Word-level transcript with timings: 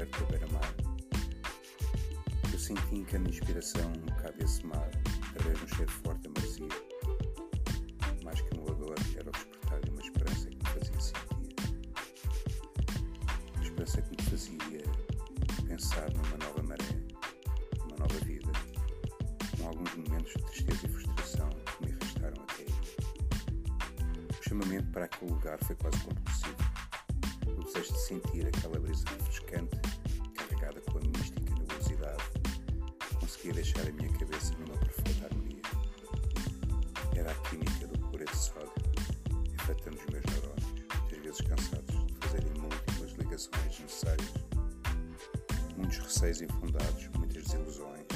deserto 0.00 0.22
à 0.22 0.26
beira-mar. 0.26 0.74
Eu 2.52 2.58
senti 2.58 2.94
em 2.94 3.04
cada 3.04 3.28
inspiração 3.28 3.92
um 3.92 4.06
bocado 4.06 4.38
desse 4.38 4.64
mar, 4.66 4.90
através 5.30 5.58
de 5.58 5.64
um 5.64 5.68
cheiro 5.68 5.90
forte 5.90 6.26
a 6.26 6.30
maresia. 6.30 6.68
Mais 8.24 8.40
que 8.40 8.58
um 8.58 8.62
odor, 8.62 8.94
era 9.16 9.28
o 9.28 9.32
despertar 9.32 9.80
de 9.80 9.90
uma 9.90 10.00
esperança 10.00 10.48
que 10.48 10.56
me 10.56 10.64
fazia 10.64 11.00
sentir. 11.00 11.54
Uma 13.56 13.62
esperança 13.62 14.02
que 14.02 14.10
me 14.10 14.30
fazia 14.30 14.84
pensar 15.66 16.10
numa 16.12 16.36
nova 16.38 16.62
maré, 16.62 16.96
numa 17.80 17.96
nova 17.96 18.18
vida, 18.24 18.52
com 19.58 19.68
alguns 19.68 19.94
momentos 19.96 20.32
de 20.32 20.42
tristeza 20.44 20.86
e 20.86 20.88
frustração 20.88 21.50
que 21.50 21.86
me 21.86 21.92
arrastaram 21.92 22.42
até 22.42 22.62
aí. 22.62 22.74
O 24.38 24.48
chamamento 24.48 24.90
para 24.92 25.04
aquele 25.04 25.30
lugar 25.32 25.58
foi 25.64 25.76
quase 25.76 25.98
compulsivo 26.00 26.69
desejo 27.64 27.92
de 27.92 28.00
sentir 28.00 28.46
aquela 28.46 28.78
brisa 28.78 29.04
refrescante, 29.08 29.76
carregada 30.34 30.80
com 30.80 30.98
a 30.98 31.00
mística 31.00 31.40
e 31.40 31.58
nebulosidade, 31.58 32.24
conseguia 33.18 33.52
deixar 33.54 33.86
a 33.86 33.92
minha 33.92 34.12
cabeça 34.12 34.54
numa 34.58 34.76
perfeita 34.78 35.26
harmonia. 35.26 35.62
Era 37.16 37.30
a 37.30 37.34
química 37.48 37.86
do 37.86 37.98
cloreto 37.98 38.32
de 38.32 38.38
sódio, 38.38 38.72
afetando 39.58 39.96
os 39.96 40.06
meus 40.06 40.24
neurónios, 40.26 40.64
muitas 41.00 41.18
vezes 41.18 41.40
cansados 41.40 42.06
de 42.06 42.14
fazerem 42.20 42.52
múltiplas 42.60 43.12
ligações 43.12 43.80
necessárias. 43.80 44.32
Muitos 45.76 45.98
receios 45.98 46.42
infundados, 46.42 47.08
muitas 47.16 47.44
desilusões 47.44 48.09